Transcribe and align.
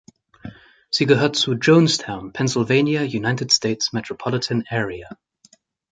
Sie 0.89 1.05
gehört 1.05 1.35
zur 1.35 1.59
Johnstown, 1.61 2.33
Pennsylvania 2.33 3.01
United 3.03 3.53
States 3.53 3.93
Metropolitan 3.93 4.63
Area. 4.67 5.07